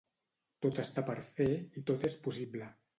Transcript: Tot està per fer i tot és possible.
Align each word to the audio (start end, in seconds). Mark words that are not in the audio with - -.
Tot 0.67 0.81
està 0.85 1.05
per 1.11 1.17
fer 1.37 1.49
i 1.83 1.87
tot 1.93 2.11
és 2.13 2.21
possible. 2.29 2.77